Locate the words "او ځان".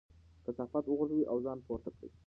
1.31-1.57